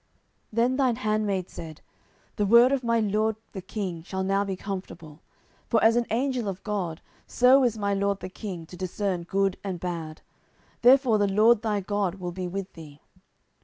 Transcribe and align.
10:014:017 0.01 0.09
Then 0.53 0.75
thine 0.77 0.95
handmaid 0.95 1.49
said, 1.51 1.81
The 2.37 2.47
word 2.47 2.71
of 2.71 2.83
my 2.83 2.99
lord 3.01 3.35
the 3.51 3.61
king 3.61 4.01
shall 4.01 4.23
now 4.23 4.43
be 4.43 4.55
comfortable: 4.55 5.19
for 5.67 5.83
as 5.83 5.95
an 5.95 6.07
angel 6.09 6.47
of 6.47 6.63
God, 6.63 7.01
so 7.27 7.63
is 7.63 7.77
my 7.77 7.93
lord 7.93 8.19
the 8.19 8.27
king 8.27 8.65
to 8.65 8.75
discern 8.75 9.21
good 9.25 9.57
and 9.63 9.79
bad: 9.79 10.21
therefore 10.81 11.19
the 11.19 11.27
LORD 11.27 11.61
thy 11.61 11.81
God 11.81 12.15
will 12.15 12.31
be 12.31 12.47
with 12.47 12.73
thee. 12.73 12.99